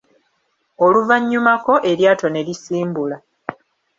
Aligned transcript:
Oluvannyumako 0.85 1.73
eryato 1.91 2.27
ne 2.31 2.41
lisimbula. 2.47 3.17